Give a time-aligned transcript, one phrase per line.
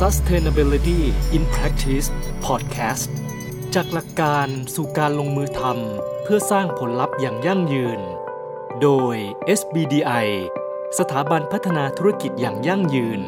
[0.00, 1.00] Sustainability
[1.36, 2.08] in Practice
[2.46, 3.10] Podcast
[3.74, 8.00] จากหลักการสู่การลงมือทำเพื่อสร้างผลลัพธ์อย่างยั่งยืน
[8.82, 9.14] โดย
[9.58, 10.26] SBDI
[10.98, 13.20] สถาบันพัฒนาธุรกิจอย่างยั่งยืน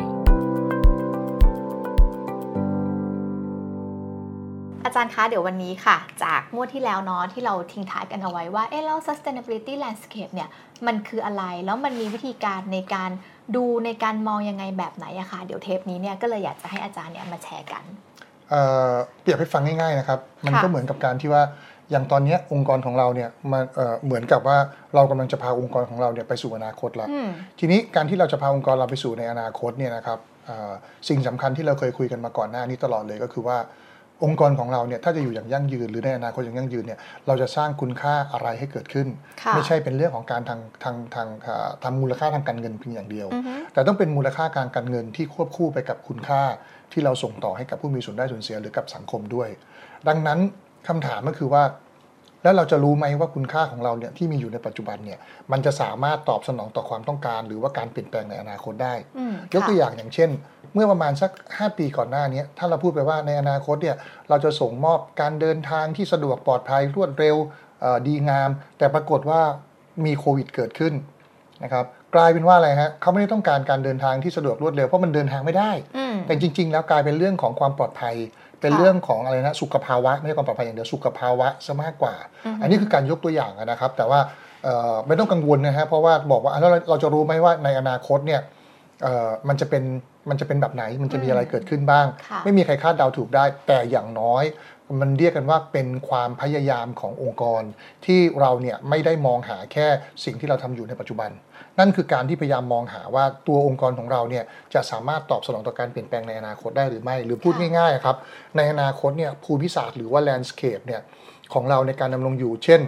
[4.84, 10.48] อาจารย์คะ เดี๋ยววันนี้ค่ะ จากงวดที่แล้วเนาะที่เราทิ้งท้ายกันเอาไว้ว่า เอ๊ะแล้ว sustainability landscape เนี่ย
[10.86, 13.10] มันคืออะไร แล้วมันมีวิธีการในการ
[13.54, 17.82] ดูในการมองยังไงแบบไหนอะค่ะเดี๋ยวเทปนี้เนี่ยก็เลยอยากจะให้อาจารย์เนี่ยมาแชร์กัน
[18.50, 21.42] เอ่อเปรียบให้ฟังง่ายๆนะครับ มันค่ะก็เหมือนกับการที่ว่า
[21.90, 24.56] อย่างตอนเนี้ยองค์กรของเราเนี่ยมันเอ่อเหมือนกับว่า
[24.94, 30.72] เรากำลังจะพาองค์กรของเราเนี่ยไปสู่อนาคตแล้วอืมทีนี้การที่เราจะพาองค์กรเราไปสู่ในอนาคตเนี่ยนะครับเอ่อ
[31.08, 33.58] สิ่งสำคัญที่เราเคยคุยกันมาก่อนหน้านี้ตลอดเลยก็คือว่า
[34.24, 39.06] องค์กรของเราเนี่ยถ้าจะอยู่อย่างยั่งยืนหรือในอนาคตอย่างยั่งยืนเนี่ยเราจะสร้างคุณค่าอะไรให้เกิดขึ้น
[39.42, 46.42] ค่ะไม่ใช่เป็นเรื่องของการทางทางทางเอ่อทำมูลค่าทางการเงินเพียงอย่างเดียวอือฮึแต่ต้องเป็นมูลค่าการการเงินที่ควบคู่ไปกับคุณค่า
[46.92, 49.48] ที่เราส่งต่อให้กับผู้มีส่วนได้ส่วนเสียหรือกับสังคมด้วย
[50.08, 50.38] ดังนั้น
[50.88, 51.62] คำถามก็คือว่า
[52.42, 55.18] แล้วเราจะรู้ไหมว่าคุณค่าของเราเนี่ยที่มีอยู่ในปัจจุบันเนี่ย
[55.52, 60.30] มันจะสามารถตอบสนองต่อความต้องการ หรือว่าการเปลี่ยนแปลงในอนาคตได้อืมยกตัวค่ะอย่างอย่างเช่น
[60.74, 63.96] เมื่อประมาณสัก 5 ปีก่อนหน้านี้ถ้าเราพูดไปว่าในอนาคตเนี่ย
[64.28, 67.36] เราจะส่งมอบการเดินทางที่สะดวกปลอดภัยรวดเร็ว
[67.80, 69.40] เอ่อดีงาม แต่ปรากฏว่า
[70.04, 70.94] มีโควิดเกิดขึ้น
[71.64, 71.84] นะครับ
[72.14, 78.14] กลายเป็นว่าอะไรฮะเขาไม่ได้ต้องการการเดินทางที่สะดวกรวดเร็วเพราะมันเดินทางไม่ได้อืมแต่จริง ๆ แล้วกลายเป็นเรื่องของความปลอดภัย
[78.66, 82.14] เป็นค่ะเรื่องของอะไรนะสุขภาวะไม่ใช่ความปลอดภัยอย่างเดียวสุขภาวะซะมากกว่า
[82.46, 84.20] อือฮึอันนี้คือการยกตัวอย่างนะครับ แต่ว่า
[84.64, 88.54] เอ่อไม่ต้องกังวลนะฮะเพราะว่าบอกว่าอะแล้วเราเราจะรู้ไหมว่าในอนาคตเนี่ยเอ่อ
[89.48, 89.84] มันจะเป็น
[90.30, 94.44] มันจะเป็นแบบไหนมันจะมีอะไรเกิดขึ้นบ้างค่ะไม่มีใครคาดเดาถูกได้ แต่อย่างน้อย
[95.00, 97.62] มันเรียกกันว่าเป็นความพยายามขององค์กร
[98.06, 99.86] ที่เราเนี่ยไม่ได้มองหาแค่
[100.24, 101.30] สิ่งที่เราทำอยู่ในปัจจุบัน
[101.78, 104.44] นั่นคือการที่พยายามมองหาว่าตัวองค์กรของเราเนี่ย
[104.74, 108.16] จะสามารถตอบสนองต่อการเปลี่ยนแปลงในอนาคตได้หรือไม่ หรือพูดค่ะง่ายๆครับ
[108.56, 111.00] ในอนาคตเนี่ยภูมิศาสตร์หรือว่าแลนด์สเคปเนี่ย
[111.54, 112.80] ของเราในการดำรงอยู่ เช่น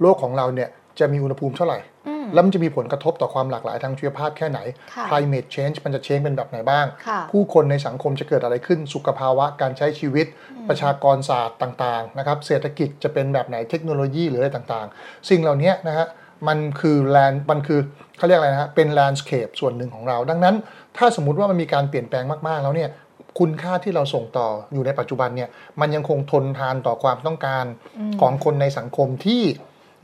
[0.00, 0.68] โลกของเราเนี่ย
[1.00, 1.95] จะมีอุณหภูมิเท่าไหร่อืม
[2.34, 4.58] แล้วมันจะมีผลกระทบต่อความหลากหลายทางชีวภาพแค่ไหน
[4.94, 10.26] ค่ะ climate change มันจะเชงเป็นแบบไหนบ้างค่ะผู้คนในสังคมจะเกิดอะไรขึ้นสุขภาวะการใช้ชีวิต
[10.68, 16.06] ประชากรศาสตร์ต่างๆนะครับเศรษฐกิจจะเป็นแบบไหนเทคโนโลยีหรืออะไรต่างๆ สิ่งเหล่านี้นะฮะ
[16.48, 17.80] มันคือแลนมันคือ
[18.18, 20.54] เขาเรียกอะไรนะฮะเป็นแลนด์สเคปส่วนหนึ่งของเรา ดังนั้น
[20.96, 22.90] ถ้าสมมุติว่ามันมีการเปลี่ยนแปลงมากๆแล้วเนี่ย
[23.38, 25.48] คุณค่าที่เราส่งต่ออยู่ในปัจจุบันเนี่ย
[25.80, 27.64] มันยังคงทนทานต่อความต้องการ
[27.98, 29.42] อืมของคนในสังคมที่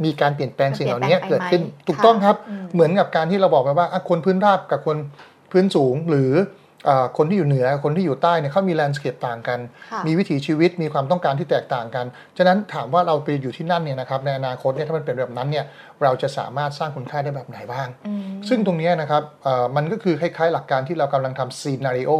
[0.04, 4.96] มีการเปลี่ยนแปลงสิ่งเหล่านี้มันเปลี่เกิยนแปลงไปดขึ้นไหมถูกต้องครับอืมเหมือนกับการที่เราบอกไปว่าอะคนพื้นราบกับคน
[5.52, 6.32] พื้นสูงหรือ
[6.88, 9.58] อ่าคนที่อยู่เหนือคนที่อยู่ใต้เนี่ยเขามี landscape ต่างกัน
[9.92, 12.06] ค่ะมีวิถีชีวิตมีความต้องการที่แตกต่างกัน
[12.38, 15.64] ฉะนั้นถามว่าเราไปอยู่ที่นั่นเนี่ยนะครับในอนาคตเนี่ยถ้ามันเป็นแบบนั้นเนี่ย
[16.02, 22.12] เราจะสามารถสร้างคุณค่าได้แบบไหนบ้างอืมซึ่งตรงเนี้ยนะครับเอ่อมันก็คือคล้ายๆหลักการที่เรากำลังทำ scenario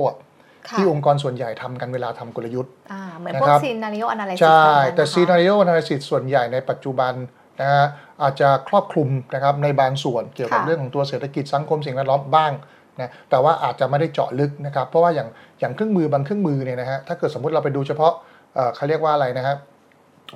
[0.68, 7.12] ค่ะที่องค์กรส่วนใหญ่ทำกันเวลาทำกลยุทธ์อ่าเหมือนพวกนะครับ scenario analysis ใช่แบบนั้นแต่นะคะ scenario analysis ส่วนใหญ่ในปัจจุบัน
[7.60, 7.86] นะฮะ
[8.22, 12.52] อาจจะครอบคลุมนะครับในบางส่วนเกี่ยวกับค่ะ เรื่องของตัวเศรษฐกิจสังคมสิ่งแวดล้อมบ้าง
[13.00, 15.28] นะแต่ว่าอาจจะไม่ได้เจาะลึกนะครับ เพราะว่าอย่าง
[15.60, 18.12] อย่างเครื่องมือบางเครื่องมือเนี่ยนะฮะถ้าเกิดสมมุติเราไปดูเฉพาะ
[18.54, 19.56] เอ่อเขาเรียกว่าอะไรนะครับ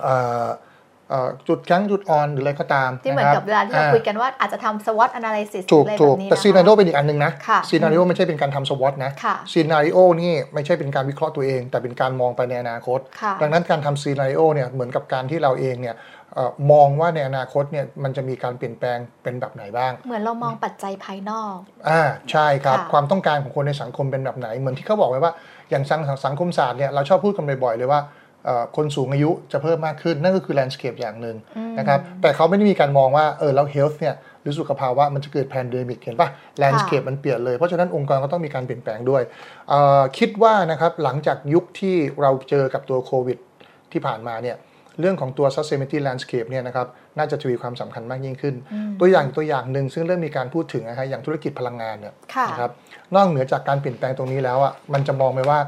[0.03, 0.47] เอ่อ
[1.11, 14.43] เอ่อจุดแข็งจุดอ่อนหรืออะไรก็ตามที่เหมือนกับเวลาที่เราอ่าคุยกันว่าอาจจะทำ SWOT analysis ถูกอะไรแบบนี้ถูกแต่นะคะ scenario เป็นอีกอันหนึ่งนะค่ะ scenario ไม่ใช่เป็นการทำ SWOT นะค่ะ scenario นี่ไม่ใช่เป็นการวิเคราะห์ตัวเอง แต่เป็นการมองไปในอนาคต ค่ะ ดังนั้นการทำ scenario
[14.55, 16.16] เนี่ยเหมือนกับการที่เราเองเนี่ยเอ่อ
[16.73, 21.57] มองว่าในอนาคตเนี่ยมันจะมีการเปลี่ยนแปลงเป็นแบบไหนบ้าง เหมือนเรามองปัจจัยภายนอก
[21.89, 25.33] อ่าใช่ครับค่ะความต้องการของคนในสังคมเป็นแบบไหน เหมือนที่เขาบอกไว้ว่า
[25.71, 28.01] อย่างสังสังคมศาสตร์เนี่ยเราชอบพูดกันบ่อยๆเลยว่า
[28.45, 36.29] เอ่อคนสูงอายุจะเพิ่มมากขึ้น นั่นก็คือ landscape อย่างหนึ่งอืมนะครับแต่เขาไม่ได้มีการมองว่าเออแล้ว health เนี่ยหรือสุขภาวะมันจะเกิด pandemic เห็นปะ
[36.59, 39.23] landscape มันเปลี่ยนเลย เพราะฉะนั้นองค์กรก็ต้องมีการเปลี่ยนแปลงด้วย
[39.69, 43.39] เอ่อคิดว่านะครับหลังจากยุคที่เราเจอกับตัวโควิด
[43.93, 44.57] ที่ผ่านมาเนี่ย
[45.01, 46.87] เรื่องของตัว sustainability landscape เนี่ยนะครับ
[47.19, 48.55] น่าจะทวีความสำคัญมากยิ่งขึ้น
[49.01, 52.71] ตัวอย่างตัวอย่างหนึ่งซึ่งเริ่มมีการพูดถึงนะฮะอย่างธุรกิจพลังงานเนี่ยค่ะนะครับ
[53.15, 55.59] นอกเหนือจากการเปลี่ยนแปลงตรงนี้แล้วอะมันจะมองไปว่า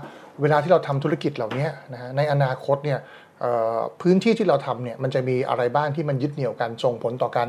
[0.43, 2.99] เวลาที่เราทำธุรกิจเหล่านี้นะฮะในอนาคตเนี่ย
[3.41, 7.49] เอ่อพื้นที่ที่เราทำเนี่ยมันจะมีอะไรบ้างที่มันยึดเหนี่ยวกันส่งผลต่อกัน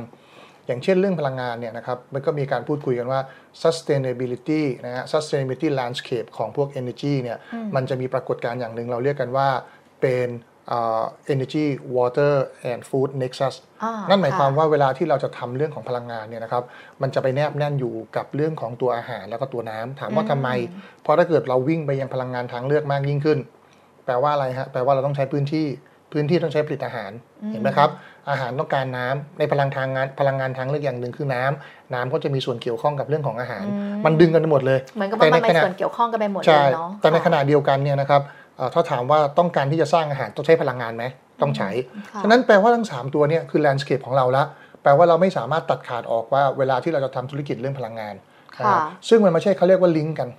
[0.67, 3.19] อย่างเช่นเรื่องพลังงานเนี่ยนะครับมันก็มีการพูดคุยกันว่า
[3.63, 7.37] sustainability นะฮะ sustainability landscape ของพวก energy เนี่ย
[7.75, 9.47] มันจะมีปรากฏการณ์อย่างหนึ่งเราเรียกกันว่า
[10.01, 10.48] เป็นเอ่อ
[11.33, 11.65] energy
[11.97, 12.33] water
[12.71, 16.63] and food nexus อ่านั่นหมายความค่ะว่าเวลาที่เราจะทำเรื่องของพลังงานเนี่ยนะครับ
[17.01, 20.49] มันจะไปแนบแน่นอยู่กับเรื่องของตัวอาหารแล้วก็ตัวน้ำถามว่าทำไม
[21.03, 23.39] เพราะถ้าเกิดเราวิ่งไปยังพลังงานทางเลือกมากยิ่งขึ้น
[24.05, 25.67] แปลว่าอะไรฮะ แปลว่าเราต้องใช้พื้นที่
[26.13, 27.11] พื้นที่ต้องใช้ผลิตอาหาร
[27.51, 27.89] เห็นไหมครับ
[28.29, 38.38] อาหารต้องการน้ำในพลังทางงาน พลังงานทางเลือกอย่างหนึ่งคือน้ำน้ำก็จะมีส่วนเกี่ยวข้องกับเรื่องของอาหารอืมมันดึงกันไปหมดเลย เหมือนกับแต่มันในมีขณะส่วนเกี่ยวข้องกันไปหมดเลใช่ยเนาะแต่ในค่ะขณะเดียวกันเนี่ยนะครับเอ่อ
[38.73, 41.03] ถ้าถามว่าต้องการที่จะสร้างอาหารต้องใช้พลังงานไหม
[41.41, 41.69] ต้องใช้
[42.13, 44.43] ค่ะฉะนั้นแปลว่าทั้ง 3 ตัวเนี่ยคือแลนด์สเคปของเราละ
[44.83, 48.15] แปลว่าเราไม่สามารถตัดขาดออกว่าเวลาที่เราจะทำธุรกิจเรื่องพลังงาน
[48.57, 50.29] ค่ะนะครับซึ่งมันไม่ใช่เขาเรียกว่าลิงก์กัน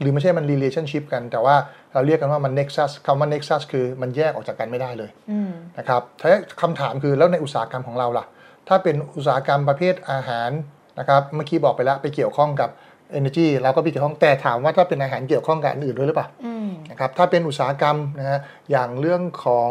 [0.00, 1.56] หรือไม่ใช่มัน relationship กัน แต่ว่า
[1.94, 6.28] เราเรียกกันว่ามัน nexus คำว่า nexus คือมันแยกออกจากกันไม่ได้เลยอืมนะครับถ้า
[6.62, 8.24] คำถามคือแล้วในอุตสาหกรรมของเราล่ะ
[8.68, 10.50] ถ้าเป็นอุตสาหกรรมประเภทอาหาร
[10.98, 12.70] นะครับ เมื่อกี้บอกไปแล้วไปเกี่ยวข้องกับ
[13.18, 18.38] energy เราก็ไปเกี่ยวข้องแต่ถามว่าถ้าเป็นอาหารเกี่ยวข้องกับอันอื่นด้วยหรือเปล่าอืมนะครับถ้าเป็นอุตสาหกรรมนะฮะ
[18.70, 19.70] อย่างเรื่องของ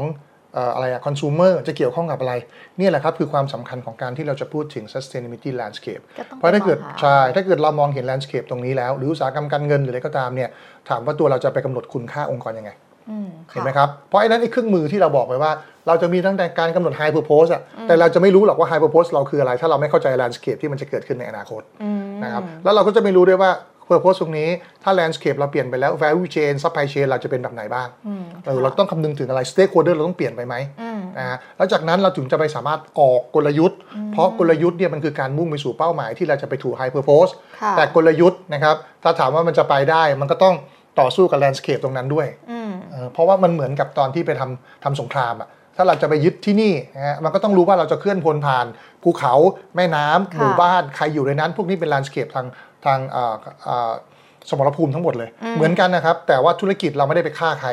[0.53, 2.33] เอ่ออะไรอะ consumer จะเกี่ยวข้องกับอะไร
[2.77, 10.49] เนี่ยแหละครับคือความสำคัญของการที่เราจะพูดถึง sustainability landscape ก็ต้องเพราะถ้าเกิดไปมองหาใช่ถ้าเกิดเรามองเห็น landscape ตรงนี้แล้ว หรืออุตสาหกรรมการเงินหรืออะไรก็ตามเนี่ย
[10.89, 12.71] ถามว่าตัวเราจะไปกำหนดคุณค่าองค์กรยังไง
[13.09, 15.51] อืมเห็นไหมครับ เพราะไอ้นั้นไอ้เครื่องมือที่เราบอกไปว่า
[15.87, 23.51] เราจะมีตั้งแต่การกำหนด high purpose อะแต่เราจะไม่รู้หรอกว่า high purpose เราคืออะไร ถ้าเราไม่เข้าใจ landscape ที่มันจะเกิดขึ้นในอนาคตอืม นะครับแล้วเราก็จะไม่รู้ด้วยว่า
[23.89, 24.49] purpose ตรงนี้
[24.83, 33.79] ถ้า landscape เราเปลี่ยนไปแล้ว value chain supply chain เราจะเป็นแบบไหนบ้างอืมเออเราต้องคำนึงถึงอะไร stakeholder เราต้องเปลี่ยนไปไหมอืมนะฮะแล้วจากนั้นเราถึงจะไปสามารถออกกลยุทธ์
[34.11, 37.31] เพราะกลยุทธ์เนี่ยมันคือการมุ่งไปสู่เป้าหมายที่เราจะไปถู high purpose
[37.61, 40.55] ค่ะแต่กลยุทธ์นะครับถ้าถามว่ามันจะไปได้มันก็ต้อง
[40.99, 48.65] ต่อสู้กับ landscape ตรงนั้นด้วยอืมเออเพราะว่ามันเหมือนกับตอนที่ไปทำทำสงครามอะ ถ้าเราจะไปยึดที่นี่นะฮะมันก็ต้องรู้ว่าเราจะเคลื่อนพลผ่าน
[49.03, 49.33] ภูเขา
[49.75, 52.47] แม่น้ำค่ะหมู่บ้านใครอยู่ในนั้น พวกนี้เป็น landscape ทาง
[52.85, 53.93] ทางเอ่อเอ่อ
[54.49, 57.69] สมรภูมิทั้งหมดเลย เหมือนกันนะครับ แต่ว่าธุรกิจเราไม่ได้ไปฆ่าใคร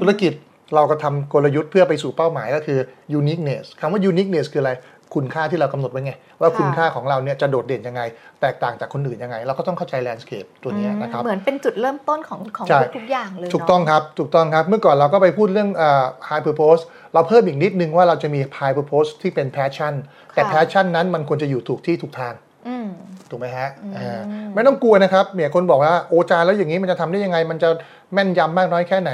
[0.00, 0.32] ธุรกิจ
[0.74, 2.78] เราก็ทำกลยุทธ์เพื่อไปสู่เป้าหมายก็คือ
[3.18, 4.72] uniqueness คำว่า uniqueness คืออะไร
[5.14, 8.02] คุณค่าที่เรากำหนดไว้ไง ว่าคุณค่าของเราเนี่ยจะโดดเด่นยังไง
[8.40, 16.82] แตกต่างจากคนอื่นยังไง เราก็ต้องเข้าใจ landscape ตัวเนี้ยนะครับเหมือนเป็นจุดเริ่มต้นของของใช่ทุกๆอย่างเลยถูกเนาะต้องครับถูกต้องครับ เมื่อก่อนเราก็ไปพูดเรื่องเอ่อ high purpose
[17.14, 19.94] เราเพิ่มอีกนิดนึงว่าเราจะมี high purpose ที่เป็น passion
[20.34, 22.34] แต่ค่ะ passion นั้นมันควรจะอยู่ถูกที่ถูกทาง
[22.68, 22.88] อืม
[23.30, 24.20] ถูกไหมฮะอ่า
[24.54, 27.68] ไม่ต้องกลัวนะครับเนี่ยคนบอกว่าโอจารย์แล้วอย่างนี้มันจะทำได้ยังไง มันจะ
[28.12, 29.10] แม่นยำมากน้อยแค่ไหน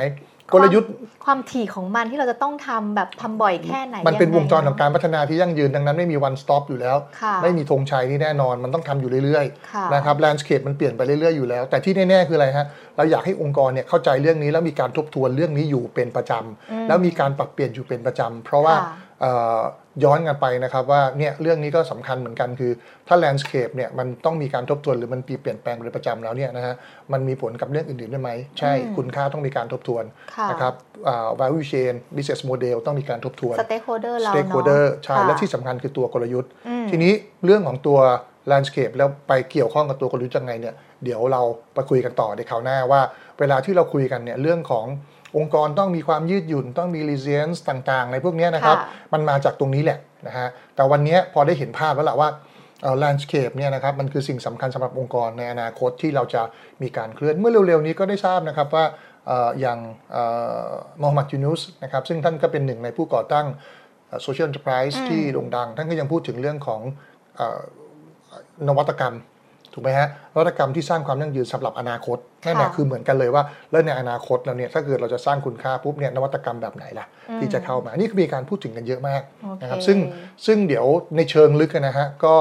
[0.53, 0.91] กลยุทธ์
[1.25, 12.67] ความถี่ของมันที่เราจะต้องทำแบบทำบ่อยแค่ไหน มันเป็นยัวงจรไของการพัฒนาที่ยั่งยืนดังนั้นไม่มี one stop อยู่แล้วค่ะไม่มีธงชัยที่แน่นอนมันต้องทำอยู่เรื่อยค่ะๆนะครับ landscape มันเปลี่ยนไปเรื่อยๆอยู่แล้ว แต่ที่แน่ๆคืออะไรฮะ
[12.97, 19.61] เราอยากให้องค์กรเนี่ยเข้าใจเรื่องนี้แล้วมีการทบทวนเรื่องนี้อยู่เป็นประจำแล้วมีการปรับเปลี่ยนอยู่เป็นประจำเพราะว่าค่ะเอ่อ
[20.05, 22.73] ย้อนกันไปนะครับว่าเนี่ยเรื่องนี้ก็สำคัญเหมือนกันคือ
[23.09, 26.75] ถ้า landscape เนี่ยมันต้องมีการทบทวนหรือมันเปลี่ยนแปลงเป็นประจำแล้วเนี่ยนะฮะ
[27.13, 30.05] มันมีผลกับเรื่องอื่นๆด้วยไหม ใช่คุณค่าต้องมีการทบทวน
[30.37, 30.75] ค่ะนะครับ
[31.09, 37.13] อ่า value chain business model ต้องมีการทบทวนสเต็กโฮเดอร์เรา stakeholder เนาะใช่ค่ะและที่สำคัญคือตัวกลยุทธ์อืมทีนี้
[37.45, 37.99] เรื่องของตัว
[38.51, 40.75] landscape แล้วไปเกี่ยวข้องกับตัวกลยุทธ์ยังไงเนี่ย
[41.05, 41.43] เดี๋ยวเรา
[41.75, 43.01] ไปคุยกันต่อในคราวหน้าว่า
[43.39, 44.87] เวลาที่เราคุยกันเนี่ยเรื่องของ
[45.37, 52.29] องค์กรต้องมีความยืดหยุ่นต้องมี resilience ต่างๆ ในพวกเนี้ยนะครับค่ะมันมาจากตรงนี้แหละนะฮะแต่วันเนี้ยพอได้เห็นภาพแล้วล่ะว่า
[52.83, 56.43] เอ่อ landscape เนี่ยนะครับมันคือสิ่งสำคัญสำหรับองค์กรในอนาคตที่เราจะ
[56.83, 58.85] มีการเคลื่อนเมื่อเร็วๆนี้ก็ได้ทราบนะครับว่า
[59.27, 59.79] เอ่ออย่าง
[60.99, 63.47] โมฮัมหมัดยูนุสนะครับซึ่งท่านก็เป็นหนึ่งในผู้ก่อตั้ง
[64.23, 66.81] โซเชียล n อน e r p r i s e ที่โด่งดัง ท่านก็ยังพูดถึงเรื่องของ
[67.37, 67.61] เออ
[68.69, 69.15] นวัตกรรม
[69.79, 77.07] ถูกไหมฮะนวัตกรรมที่สร้างความยั่งยืนสำหรับอนาคตนั่นแหละค่ะคือเหมือนกันเลยว่าแล้วในอนาคตเราเนี่ยถ้าเกิดเราจะสร้างคุณค่าปุ๊บเนี่ยนวัตกรรมแบบไหนล่ะ
[77.41, 79.99] ที่จะเข้ามา นี่คือมีการพูดถึงกันเยอะมากโอเคนะครับซึ่ง
[80.47, 80.87] ซึ่งเดี๋ยว
[81.17, 82.35] ในเชิงลึกนะฮะก็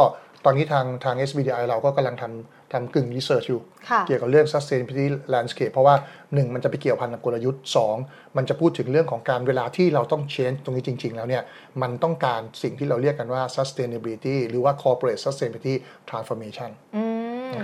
[0.46, 7.64] ตอนนี้ทางทาง SBDI เราก็กำลังทำทำกึ่งรีเสิร์ชอยู่ค่ะเกี่ยวกับเรื่อง sustainability landscape เพราะว่า 1 มันจะไปเกี่ยวพันกับกลยุทธ์
[8.00, 11.44] 2 มันจะพูดถึงเรื่องของการเวลาที่เราต้อง change ตรงนี้จริง ๆ แล้วเนี่ย
[11.82, 15.76] มันต้องการสิ่งที่เราเรียกกันว่า sustainability หรือว่า corporate sustainability
[16.10, 17.17] transformation อืมนะครับ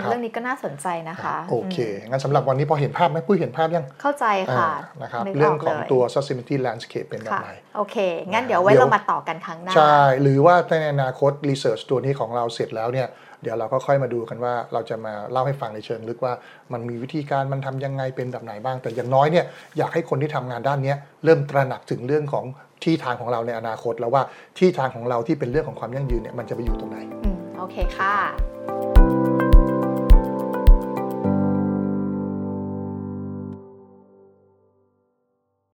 [0.04, 1.76] เรื่องนี้ก็น่าสนใจนะคะ โอเค
[2.06, 4.26] มงั้นสำหรับวันนี้พอเห็นภาพไหมปุ้ยเห็นภาพยัง เข้าใจ
[4.56, 7.96] ค่ะอ่านะครับนึกเรื่องของลยตัว sustainability landscape เป็นแบบค่ะไหนโอเค
[8.32, 13.08] งั้นเดี๋ยวไว้เดี๋ยวเรามาต่อกันครั้งหน้า ใช่ หรือว่าในอนาคตรีเสิร์ชตัวนี้ของเราเสร็จแล้วเนี่ย
[13.42, 16.34] เดี๋ยวเราก็ค่อยมาดูกันว่าเราจะมาเล่าให้ฟังในเชิงลึกว่า
[16.72, 19.44] มันมีวิธีการมันทำยังไงเป็นแบบไหนบ้าง แต่อย่างน้อยเนี่ย
[19.78, 22.44] อยากให้คนที่ทำงานด้านเนี้ยเริ่มตระหนักถึงเรื่องของ
[22.84, 24.22] ที่ทางของเราในอนาคต แล้วว่า
[24.58, 28.53] ที่ทางของเราที่เป็นเรื่องของความยั่งยืนเนี่ยมันจะไปอยู่ตรงไหนอืมโอเคค่ะ